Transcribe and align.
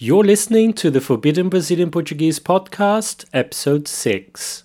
You're 0.00 0.22
listening 0.22 0.74
to 0.74 0.92
the 0.92 1.00
Forbidden 1.00 1.48
Brazilian 1.48 1.90
Portuguese 1.90 2.38
podcast, 2.38 3.24
episode 3.32 3.88
6. 3.88 4.62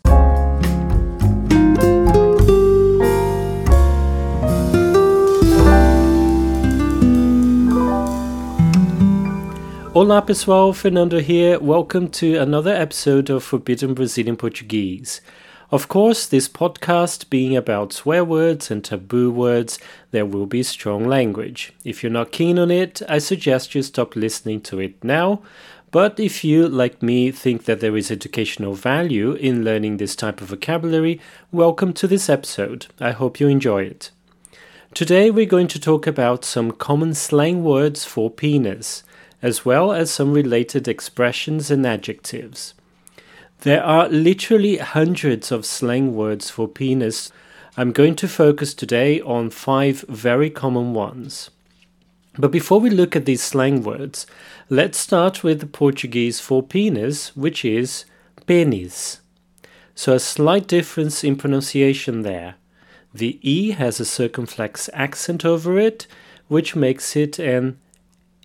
Olá 9.95 10.21
pessoal, 10.21 10.71
Fernando 10.71 11.19
here. 11.19 11.57
Welcome 11.59 12.09
to 12.09 12.37
another 12.37 12.75
episode 12.75 13.31
of 13.31 13.43
Forbidden 13.43 13.95
Brazilian 13.95 14.37
Portuguese. 14.37 15.19
Of 15.73 15.87
course, 15.87 16.27
this 16.27 16.47
podcast 16.47 17.31
being 17.31 17.57
about 17.57 17.93
swear 17.93 18.23
words 18.23 18.69
and 18.69 18.83
taboo 18.83 19.31
words, 19.31 19.79
there 20.11 20.23
will 20.23 20.45
be 20.45 20.61
strong 20.61 21.03
language. 21.03 21.73
If 21.83 22.03
you're 22.03 22.11
not 22.11 22.31
keen 22.31 22.59
on 22.59 22.69
it, 22.69 23.01
I 23.09 23.17
suggest 23.17 23.73
you 23.73 23.81
stop 23.81 24.15
listening 24.15 24.61
to 24.69 24.79
it 24.79 25.03
now. 25.03 25.41
But 25.89 26.19
if 26.19 26.43
you, 26.43 26.69
like 26.69 27.01
me, 27.01 27.31
think 27.31 27.65
that 27.65 27.79
there 27.79 27.97
is 27.97 28.11
educational 28.11 28.75
value 28.75 29.31
in 29.31 29.63
learning 29.63 29.97
this 29.97 30.15
type 30.15 30.41
of 30.41 30.49
vocabulary, 30.49 31.19
welcome 31.51 31.91
to 31.93 32.07
this 32.07 32.29
episode. 32.29 32.85
I 32.99 33.09
hope 33.09 33.39
you 33.39 33.47
enjoy 33.47 33.85
it. 33.85 34.11
Today 34.93 35.31
we're 35.31 35.47
going 35.47 35.69
to 35.69 35.79
talk 35.79 36.05
about 36.05 36.45
some 36.45 36.69
common 36.69 37.15
slang 37.15 37.63
words 37.63 38.05
for 38.05 38.29
penis, 38.29 39.01
as 39.41 39.65
well 39.65 39.91
as 39.91 40.11
some 40.11 40.33
related 40.33 40.87
expressions 40.87 41.71
and 41.71 41.83
adjectives. 41.83 42.75
There 43.63 43.81
are 43.81 44.09
literally 44.09 44.75
hundreds 44.75 45.49
of 45.49 45.65
slang 45.65 46.13
words 46.15 46.49
for 46.49 46.67
penis. 46.67 47.31
I'm 47.77 47.93
going 47.93 48.17
to 48.17 48.27
focus 48.27 48.73
today 48.73 49.21
on 49.21 49.51
five 49.51 50.03
very 50.09 50.49
common 50.49 50.93
ones. 50.93 51.49
But 52.37 52.51
before 52.51 52.81
we 52.81 52.89
look 52.89 53.15
at 53.15 53.23
these 53.23 53.41
slang 53.41 53.81
words, 53.81 54.27
let's 54.67 54.97
start 54.97 55.45
with 55.45 55.61
the 55.61 55.65
Portuguese 55.65 56.41
for 56.41 56.61
penis, 56.61 57.33
which 57.37 57.63
is 57.63 58.03
pênis. 58.45 59.21
So 59.95 60.11
a 60.11 60.19
slight 60.19 60.67
difference 60.67 61.23
in 61.23 61.37
pronunciation 61.37 62.23
there. 62.23 62.55
The 63.13 63.39
E 63.41 63.71
has 63.71 64.01
a 64.01 64.05
circumflex 64.05 64.89
accent 64.91 65.45
over 65.45 65.79
it, 65.79 66.05
which 66.49 66.75
makes 66.75 67.15
it 67.15 67.39
an 67.39 67.79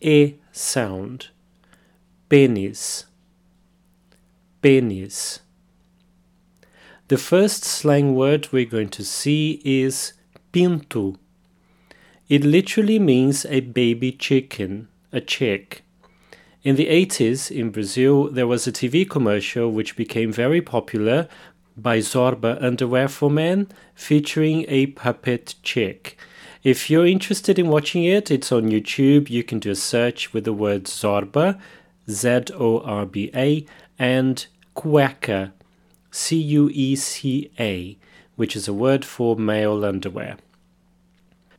E 0.01 0.35
sound. 0.53 1.31
Pênis 2.31 3.08
pênis. 4.63 5.41
The 7.09 7.17
first 7.17 7.65
slang 7.65 8.15
word 8.15 8.49
we're 8.53 8.65
going 8.67 8.91
to 8.91 9.05
see 9.05 9.63
is 9.65 10.13
pinto. 10.53 11.17
It 12.29 12.45
literally 12.45 12.99
means 12.99 13.47
a 13.47 13.61
baby 13.61 14.13
chicken, 14.13 14.89
a 15.13 15.21
chick. 15.21 15.83
In 16.63 16.77
the 16.77 16.87
80s 16.87 17.51
in 17.51 17.71
Brazil, 17.71 18.31
there 18.31 18.47
was 18.47 18.67
a 18.67 18.73
TV 18.73 19.09
commercial 19.09 19.71
which 19.71 19.97
became 19.97 20.33
very 20.33 20.61
popular 20.61 21.29
by 21.77 21.99
Zorba 21.99 22.63
Underwear 22.63 23.09
for 23.09 23.31
Men 23.31 23.69
featuring 23.95 24.67
a 24.69 24.87
puppet 24.87 25.55
chick. 25.63 26.19
If 26.65 26.91
you're 26.91 27.07
interested 27.07 27.59
in 27.59 27.69
watching 27.69 28.05
it, 28.05 28.31
it's 28.31 28.53
on 28.53 28.69
YouTube. 28.69 29.31
You 29.31 29.45
can 29.45 29.61
do 29.61 29.71
a 29.71 29.77
search 29.77 30.35
with 30.35 30.45
the 30.45 30.53
word 30.53 30.85
Zorba, 30.85 31.59
Z 32.11 32.53
O 32.55 32.81
R 32.81 33.07
B 33.07 33.31
A, 33.35 33.65
and 33.99 34.47
cueca, 34.77 35.53
C 36.11 36.37
U 36.37 36.71
E 36.73 36.97
C 36.97 37.51
A, 37.59 37.97
which 38.37 38.55
is 38.55 38.69
a 38.69 38.73
word 38.73 39.05
for 39.05 39.37
male 39.37 39.85
underwear. 39.85 40.37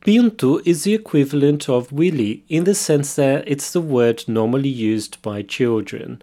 Pinto 0.02 0.60
is 0.64 0.84
the 0.84 0.94
equivalent 0.94 1.68
of 1.68 1.92
willy 1.92 2.42
in 2.48 2.64
the 2.64 2.74
sense 2.74 3.14
that 3.16 3.44
it's 3.46 3.70
the 3.70 3.82
word 3.82 4.24
normally 4.26 4.70
used 4.70 5.20
by 5.20 5.42
children, 5.42 6.22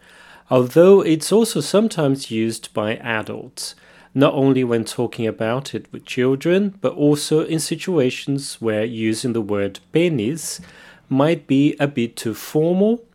although 0.49 1.01
it's 1.01 1.31
also 1.31 1.61
sometimes 1.61 2.31
used 2.31 2.73
by 2.73 2.95
adults, 2.95 3.75
not 4.15 4.33
only 4.33 4.63
when 4.63 4.83
talking 4.83 5.27
about 5.27 5.75
it 5.75 5.85
with 5.91 6.05
children, 6.05 6.73
but 6.81 6.93
also 6.93 7.45
in 7.45 7.59
situations 7.59 8.59
where 8.59 8.83
using 8.83 9.33
the 9.33 9.41
word 9.41 9.79
penis 9.91 10.59
might 11.07 11.45
be 11.45 11.75
a 11.79 11.87
bit 11.87 12.15
too 12.15 12.33
formal 12.33 13.05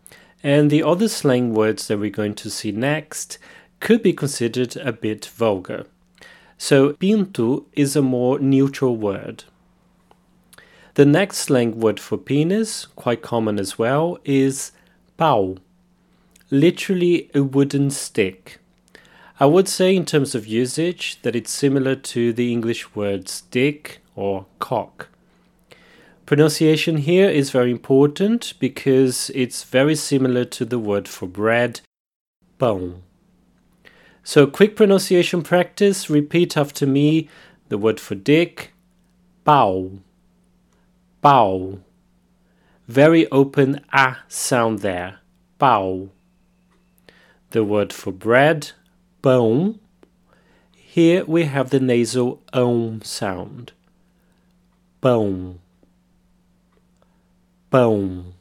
and 0.42 0.70
the 0.70 0.82
other 0.82 1.08
slang 1.08 1.54
words 1.54 1.86
that 1.88 1.98
we're 1.98 2.10
going 2.10 2.34
to 2.34 2.50
see 2.50 2.72
next 2.72 3.38
could 3.80 4.02
be 4.02 4.12
considered 4.12 4.76
a 4.76 4.92
bit 4.92 5.26
vulgar. 5.26 5.86
So, 6.58 6.92
pinto 6.92 7.66
is 7.72 7.96
a 7.96 8.02
more 8.02 8.38
neutral 8.38 8.96
word. 8.96 9.44
The 10.94 11.06
next 11.06 11.38
slang 11.38 11.80
word 11.80 11.98
for 11.98 12.18
penis, 12.18 12.86
quite 12.94 13.22
common 13.22 13.58
as 13.58 13.78
well, 13.78 14.18
is 14.24 14.72
pau, 15.16 15.56
literally 16.50 17.30
a 17.34 17.42
wooden 17.42 17.90
stick. 17.90 18.58
I 19.40 19.46
would 19.46 19.68
say, 19.68 19.96
in 19.96 20.04
terms 20.04 20.34
of 20.34 20.46
usage, 20.46 21.20
that 21.22 21.34
it's 21.34 21.50
similar 21.50 21.96
to 21.96 22.32
the 22.32 22.52
English 22.52 22.94
words 22.94 23.40
dick 23.50 24.00
or 24.14 24.46
cock. 24.58 25.08
Pronunciation 26.24 26.98
here 26.98 27.28
is 27.28 27.50
very 27.50 27.72
important 27.72 28.54
because 28.60 29.28
it's 29.34 29.64
very 29.64 29.96
similar 29.96 30.44
to 30.44 30.64
the 30.64 30.78
word 30.78 31.08
for 31.08 31.26
bread, 31.26 31.80
pão. 32.60 33.02
So, 34.22 34.46
quick 34.46 34.76
pronunciation 34.76 35.42
practice 35.42 36.08
repeat 36.08 36.56
after 36.56 36.86
me 36.86 37.28
the 37.68 37.76
word 37.76 37.98
for 37.98 38.14
dick, 38.14 38.72
pau. 39.44 39.90
Pau. 41.22 41.80
Very 42.86 43.28
open 43.32 43.80
a 43.92 44.18
sound 44.28 44.78
there, 44.78 45.18
pau. 45.58 46.10
The 47.50 47.64
word 47.64 47.92
for 47.92 48.12
bread, 48.12 48.70
pão. 49.24 49.80
Here 50.76 51.24
we 51.24 51.44
have 51.44 51.70
the 51.70 51.80
nasal 51.80 52.42
ão 52.52 53.04
sound, 53.04 53.72
pão 55.02 55.58
pão. 57.72 58.34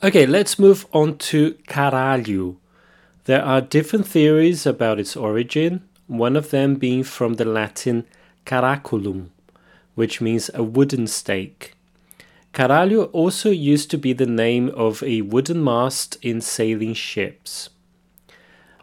Okay, 0.00 0.24
let's 0.24 0.56
move 0.56 0.86
on 0.92 1.18
to 1.18 1.54
caralho. 1.66 2.56
There 3.24 3.42
are 3.44 3.60
different 3.60 4.06
theories 4.06 4.64
about 4.66 5.00
its 5.00 5.16
origin, 5.16 5.82
one 6.06 6.36
of 6.36 6.50
them 6.50 6.76
being 6.76 7.02
from 7.02 7.34
the 7.34 7.44
Latin 7.44 8.04
caraculum, 8.46 9.30
which 9.96 10.20
means 10.20 10.48
a 10.54 10.62
wooden 10.62 11.08
stake. 11.08 11.74
Caralho 12.54 13.10
also 13.12 13.50
used 13.50 13.90
to 13.90 13.98
be 13.98 14.12
the 14.12 14.24
name 14.24 14.68
of 14.76 15.02
a 15.02 15.22
wooden 15.22 15.62
mast 15.62 16.16
in 16.22 16.40
sailing 16.40 16.94
ships. 16.94 17.68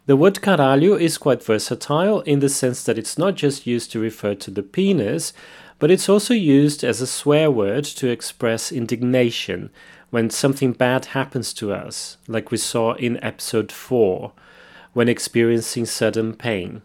The 0.07 0.17
word 0.17 0.35
caralho 0.35 0.99
is 0.99 1.17
quite 1.17 1.41
versatile 1.41 2.19
in 2.21 2.39
the 2.39 2.49
sense 2.49 2.83
that 2.83 2.97
it's 2.97 3.17
not 3.17 3.35
just 3.35 3.65
used 3.65 3.91
to 3.93 3.99
refer 3.99 4.35
to 4.35 4.51
the 4.51 4.61
penis, 4.61 5.31
but 5.79 5.91
it's 5.91 6.07
also 6.07 6.33
used 6.33 6.83
as 6.83 7.01
a 7.01 7.07
swear 7.07 7.51
word 7.51 7.83
to 7.83 8.09
express 8.09 8.71
indignation 8.71 9.69
when 10.09 10.29
something 10.29 10.71
bad 10.71 11.05
happens 11.07 11.53
to 11.53 11.73
us, 11.73 12.17
like 12.27 12.51
we 12.51 12.57
saw 12.57 12.93
in 12.93 13.21
episode 13.23 13.71
4, 13.71 14.31
when 14.93 15.09
experiencing 15.09 15.85
sudden 15.85 16.33
pain. 16.33 16.81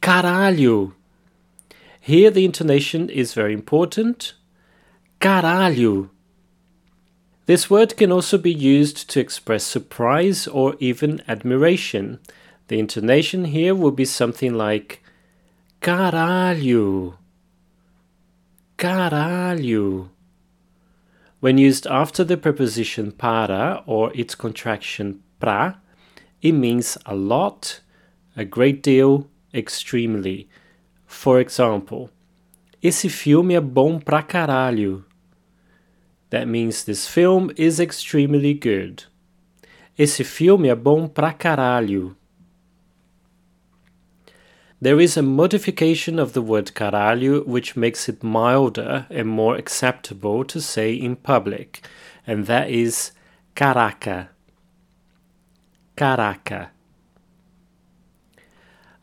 Caralho! 0.00 0.92
Here 2.00 2.30
the 2.30 2.44
intonation 2.44 3.08
is 3.08 3.34
very 3.34 3.52
important. 3.52 4.34
Caralho! 5.20 6.10
This 7.46 7.70
word 7.70 7.96
can 7.96 8.10
also 8.10 8.38
be 8.38 8.52
used 8.52 9.08
to 9.10 9.20
express 9.20 9.62
surprise 9.62 10.48
or 10.48 10.74
even 10.80 11.22
admiration. 11.28 12.18
The 12.66 12.80
intonation 12.80 13.44
here 13.46 13.74
will 13.74 13.92
be 13.92 14.04
something 14.04 14.54
like 14.54 15.04
Caralho! 15.80 17.14
Caralho. 18.78 20.10
When 21.40 21.56
used 21.56 21.86
after 21.86 22.22
the 22.22 22.36
preposition 22.36 23.10
para 23.10 23.82
or 23.86 24.12
its 24.14 24.34
contraction 24.34 25.22
pra, 25.40 25.76
it 26.42 26.52
means 26.52 26.98
a 27.06 27.14
lot, 27.14 27.80
a 28.36 28.44
great 28.44 28.82
deal, 28.82 29.30
extremely. 29.54 30.46
For 31.06 31.40
example, 31.40 32.10
esse 32.82 33.08
filme 33.08 33.54
é 33.54 33.60
bom 33.62 33.98
pra 33.98 34.22
caralho. 34.22 35.06
That 36.28 36.46
means 36.46 36.84
this 36.84 37.08
film 37.08 37.50
is 37.56 37.80
extremely 37.80 38.52
good. 38.52 39.04
Esse 39.96 40.22
filme 40.22 40.68
é 40.68 40.74
bom 40.74 41.08
pra 41.08 41.32
caralho. 41.32 42.14
There 44.78 45.00
is 45.00 45.16
a 45.16 45.22
modification 45.22 46.18
of 46.18 46.34
the 46.34 46.42
word 46.42 46.72
caralho 46.74 47.46
which 47.46 47.76
makes 47.76 48.10
it 48.10 48.22
milder 48.22 49.06
and 49.08 49.26
more 49.26 49.56
acceptable 49.56 50.44
to 50.44 50.60
say 50.60 50.92
in 50.92 51.16
public, 51.16 51.86
and 52.26 52.44
that 52.44 52.68
is 52.68 53.12
caraca. 53.54 54.28
Caraca. 55.96 56.68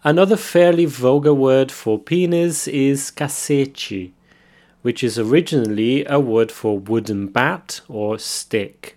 Another 0.03 0.37
fairly 0.37 0.85
vulgar 0.85 1.33
word 1.33 1.71
for 1.71 1.97
penis 1.97 2.67
is 2.67 3.09
cacete, 3.09 4.11
which 4.83 5.03
is 5.03 5.17
originally 5.17 6.05
a 6.05 6.19
word 6.19 6.51
for 6.51 6.77
wooden 6.77 7.25
bat 7.27 7.81
or 7.87 8.19
stick. 8.19 8.95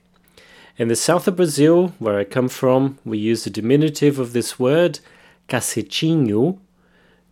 In 0.77 0.89
the 0.89 0.97
south 0.97 1.27
of 1.27 1.37
Brazil, 1.37 1.95
where 1.99 2.19
I 2.19 2.25
come 2.25 2.51
from, 2.51 2.99
we 3.03 3.17
use 3.17 3.45
the 3.45 3.51
diminutive 3.51 4.19
of 4.19 4.35
this 4.35 4.59
word, 4.59 5.01
cacetinho, 5.49 6.59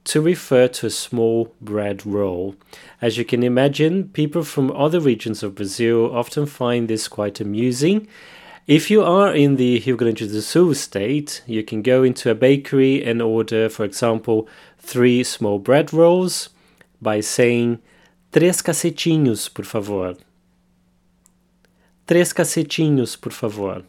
to 0.05 0.21
refer 0.21 0.69
to 0.69 0.87
a 0.87 0.91
small 0.91 1.55
bread 1.61 2.05
roll. 2.05 2.55
As 3.01 3.17
you 3.17 3.25
can 3.25 3.43
imagine, 3.43 4.09
people 4.09 4.45
from 4.45 4.71
other 4.73 5.01
regions 5.01 5.43
of 5.43 5.55
Brazil 5.55 6.15
often 6.15 6.47
find 6.47 6.89
this 6.89 7.09
quite 7.09 7.41
amusing. 7.41 8.07
If 8.67 8.91
you 8.91 9.03
are 9.03 9.35
in 9.35 9.57
the 9.57 9.83
Rio 9.87 9.97
Grande 9.97 10.17
do 10.17 10.41
Sul 10.41 10.75
state, 10.75 11.43
you 11.47 11.63
can 11.63 11.83
go 11.83 12.03
into 12.03 12.31
a 12.31 12.35
bakery 12.35 13.05
and 13.05 13.21
order, 13.21 13.69
for 13.69 13.85
example, 13.85 14.49
three 14.79 15.23
small 15.25 15.59
bread 15.59 15.93
rolls 15.93 16.51
by 17.01 17.21
saying 17.21 17.81
Três 18.33 18.61
cacetinhos, 18.61 19.49
por 19.49 19.65
favor. 19.65 20.17
Três 22.05 22.33
cacetinhos, 22.33 23.15
por 23.15 23.33
favor. 23.33 23.85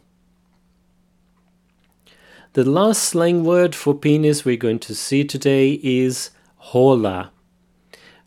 The 2.56 2.64
last 2.64 3.02
slang 3.02 3.44
word 3.44 3.74
for 3.74 3.92
penis 3.92 4.46
we're 4.46 4.56
going 4.56 4.78
to 4.78 4.94
see 4.94 5.24
today 5.24 5.78
is 5.82 6.30
rola, 6.72 7.30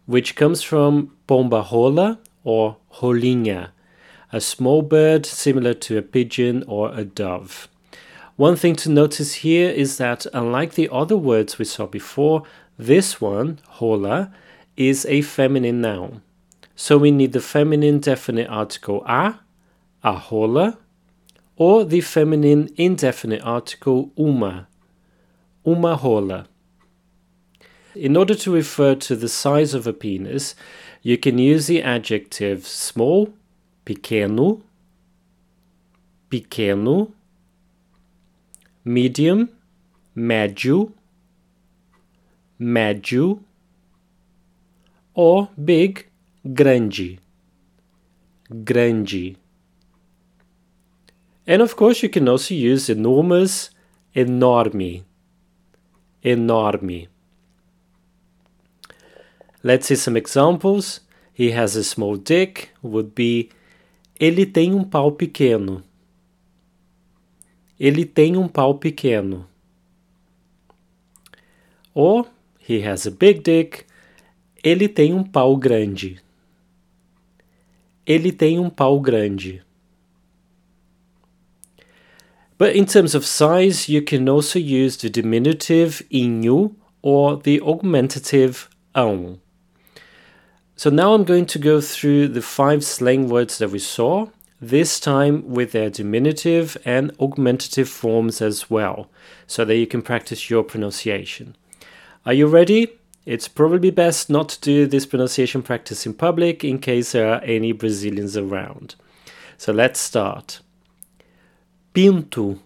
which 0.05 0.35
comes 0.35 0.61
from 0.61 1.17
pomba 1.27 1.67
rola 1.71 2.19
or 2.43 2.77
rolinha, 2.97 3.69
a 4.31 4.39
small 4.39 4.83
bird 4.83 5.25
similar 5.25 5.73
to 5.73 5.97
a 5.97 6.03
pigeon 6.03 6.63
or 6.67 6.93
a 6.93 7.03
dove. 7.03 7.69
One 8.35 8.55
thing 8.55 8.75
to 8.75 8.91
notice 8.91 9.33
here 9.33 9.71
is 9.71 9.97
that, 9.97 10.27
unlike 10.31 10.75
the 10.75 10.89
other 10.91 11.17
words 11.17 11.57
we 11.57 11.65
saw 11.65 11.87
before, 11.87 12.43
this 12.77 13.19
one, 13.19 13.59
rola, 13.81 14.31
is 14.77 15.07
a 15.07 15.23
feminine 15.23 15.81
noun. 15.81 16.21
So 16.75 16.99
we 16.99 17.09
need 17.09 17.33
the 17.33 17.41
feminine 17.41 17.97
definite 17.97 18.47
article 18.47 19.03
a, 19.07 19.39
a 20.03 20.21
rola, 20.31 20.77
or 21.59 21.83
the 21.83 21.99
feminine 21.99 22.69
indefinite 22.77 23.41
article 23.43 24.11
uma, 24.17 24.67
uma 25.65 25.93
rola. 25.93 26.47
In 27.93 28.15
order 28.15 28.33
to 28.33 28.53
refer 28.53 28.95
to 28.95 29.15
the 29.15 29.27
size 29.27 29.73
of 29.73 29.85
a 29.85 29.91
penis, 29.91 30.55
you 31.03 31.17
can 31.17 31.37
use 31.37 31.67
the 31.67 31.83
adjective 31.83 32.65
small, 32.65 33.33
pequeno, 33.85 34.61
pequeno, 36.31 37.11
medium, 38.85 39.49
médio, 40.15 40.93
médio, 42.57 43.43
or 45.13 45.49
big, 45.61 46.07
grande, 46.53 47.19
grande. 48.63 49.35
And 51.49 51.63
of 51.63 51.75
course, 51.75 52.03
you 52.03 52.09
can 52.09 52.29
also 52.29 52.53
use 52.53 52.91
enormous, 52.91 53.71
enorme, 54.13 55.03
enorme. 56.23 57.07
Let's 59.63 59.87
see 59.87 59.95
some 59.95 60.15
examples. 60.15 61.01
He 61.33 61.49
has 61.49 61.75
a 61.75 61.83
small 61.83 62.17
dick 62.17 62.69
would 62.83 63.15
be 63.15 63.49
ele 64.19 64.45
tem 64.45 64.75
um 64.75 64.83
pau 64.83 65.11
pequeno. 65.11 65.83
Ele 67.79 68.05
tem 68.05 68.37
um 68.37 68.47
pau 68.47 68.75
pequeno. 68.75 69.47
Or 71.95 72.27
he 72.59 72.81
has 72.81 73.07
a 73.07 73.11
big 73.11 73.41
dick. 73.41 73.85
Ele 74.63 74.87
tem 74.87 75.15
um 75.15 75.23
pau 75.23 75.57
grande. 75.57 76.21
Ele 78.05 78.31
tem 78.31 78.59
um 78.59 78.69
pau 78.69 78.99
grande. 78.99 79.63
But 82.59 82.75
in 82.75 82.85
terms 82.85 83.15
of 83.15 83.25
size, 83.25 83.87
you 83.87 84.01
can 84.01 84.27
also 84.27 84.59
use 84.59 84.97
the 84.97 85.09
diminutive 85.09 86.03
inho 86.11 86.75
or 87.01 87.37
the 87.37 87.61
augmentative 87.61 88.67
ão. 88.93 89.39
So 90.75 90.89
now 90.89 91.13
I'm 91.13 91.23
going 91.23 91.45
to 91.45 91.57
go 91.57 91.79
through 91.79 92.27
the 92.27 92.41
five 92.41 92.83
slang 92.83 93.29
words 93.29 93.59
that 93.59 93.71
we 93.71 93.79
saw, 93.79 94.27
this 94.59 94.99
time 94.99 95.47
with 95.47 95.71
their 95.71 95.89
diminutive 95.89 96.75
and 96.83 97.15
augmentative 97.17 97.87
forms 97.87 98.41
as 98.41 98.69
well, 98.69 99.09
so 99.47 99.63
that 99.63 99.77
you 99.77 99.87
can 99.87 100.01
practice 100.01 100.49
your 100.49 100.63
pronunciation. 100.63 101.55
Are 102.25 102.33
you 102.33 102.47
ready? 102.47 102.89
It's 103.25 103.47
probably 103.47 103.89
best 103.89 104.29
not 104.29 104.49
to 104.49 104.59
do 104.59 104.85
this 104.85 105.05
pronunciation 105.05 105.61
practice 105.61 106.05
in 106.05 106.13
public 106.13 106.65
in 106.65 106.79
case 106.79 107.13
there 107.13 107.33
are 107.33 107.41
any 107.41 107.71
Brazilians 107.71 108.35
around. 108.35 108.95
So 109.57 109.71
let's 109.71 110.01
start 110.01 110.59
pinto, 112.01 112.57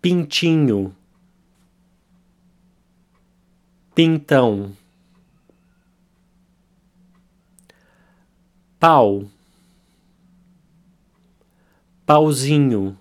pintinho, 0.00 0.96
pintão, 3.94 4.74
pau, 8.80 9.30
pauzinho, 12.06 12.96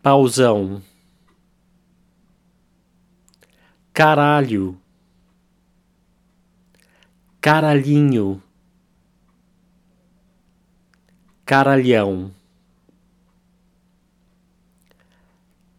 pauzão, 0.00 0.80
caralho, 3.92 4.80
caralhinho 7.40 8.40
caralhão, 11.48 12.30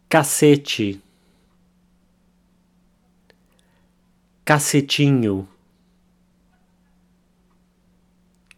cacete, 0.08 1.00
cacetinho, 4.44 5.48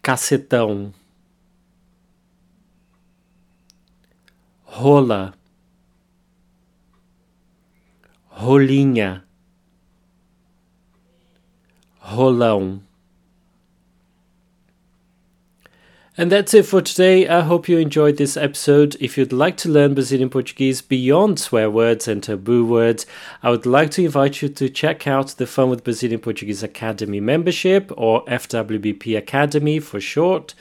cacetão, 0.01 0.91
rola, 4.63 5.35
rolinha, 8.27 9.23
rolão. 11.99 12.81
And 16.15 16.31
that's 16.31 16.53
it 16.53 16.67
for 16.67 16.79
today. 16.79 17.27
I 17.27 17.41
hope 17.41 17.67
you 17.67 17.79
enjoyed 17.79 18.17
this 18.17 18.37
episode. 18.37 18.95
If 18.99 19.17
you'd 19.17 19.33
like 19.33 19.57
to 19.57 19.69
learn 19.69 19.95
Brazilian 19.95 20.29
Portuguese 20.29 20.79
beyond 20.79 21.39
swear 21.39 21.71
words 21.71 22.07
and 22.07 22.21
taboo 22.21 22.63
words, 22.63 23.07
I 23.41 23.49
would 23.49 23.65
like 23.65 23.89
to 23.91 24.05
invite 24.05 24.39
you 24.39 24.49
to 24.49 24.69
check 24.69 25.07
out 25.07 25.29
the 25.29 25.47
Fun 25.47 25.71
with 25.71 25.83
Brazilian 25.83 26.21
Portuguese 26.21 26.61
Academy 26.61 27.19
membership, 27.19 27.91
or 27.97 28.23
FWBP 28.25 29.17
Academy 29.17 29.79
for 29.79 29.99
short 29.99 30.53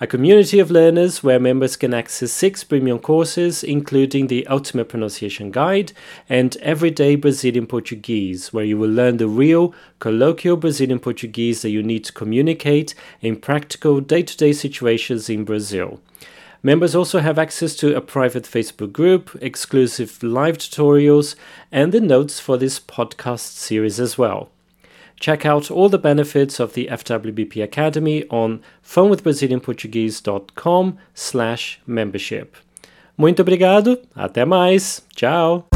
a 0.00 0.06
community 0.06 0.58
of 0.58 0.70
learners 0.70 1.22
where 1.22 1.38
members 1.38 1.76
can 1.76 1.94
access 1.94 2.32
six 2.32 2.64
premium 2.64 2.98
courses, 2.98 3.62
including 3.62 4.26
the 4.26 4.46
Ultimate 4.48 4.88
Pronunciation 4.88 5.50
Guide 5.50 5.92
and 6.28 6.56
Everyday 6.56 7.14
Brazilian 7.14 7.66
Portuguese, 7.66 8.52
where 8.52 8.64
you 8.64 8.76
will 8.76 8.90
learn 8.90 9.18
the 9.18 9.28
real, 9.28 9.72
colloquial 10.00 10.56
Brazilian 10.56 10.98
Portuguese 10.98 11.62
that 11.62 11.70
you 11.70 11.82
need 11.82 12.04
to 12.04 12.12
communicate 12.12 12.94
in 13.20 13.36
practical 13.36 14.00
day 14.00 14.22
to 14.22 14.36
day 14.36 14.52
situations 14.52 15.30
in 15.30 15.44
Brazil. 15.44 16.00
Members 16.62 16.94
also 16.94 17.20
have 17.20 17.38
access 17.38 17.76
to 17.76 17.94
a 17.94 18.00
private 18.00 18.44
Facebook 18.44 18.90
group, 18.90 19.36
exclusive 19.40 20.22
live 20.22 20.58
tutorials, 20.58 21.36
and 21.70 21.92
the 21.92 22.00
notes 22.00 22.40
for 22.40 22.56
this 22.56 22.80
podcast 22.80 23.52
series 23.52 24.00
as 24.00 24.16
well. 24.16 24.50
Check 25.24 25.46
out 25.46 25.70
all 25.70 25.88
the 25.88 25.96
benefits 25.96 26.60
of 26.60 26.74
the 26.74 26.86
FWBP 26.90 27.62
Academy 27.62 28.26
on 28.28 28.60
funwithbrazilianportuguese.com 28.84 30.98
slash 31.14 31.80
membership. 31.86 32.58
Muito 33.16 33.40
obrigado, 33.40 33.98
até 34.14 34.44
mais, 34.44 35.02
tchau! 35.16 35.66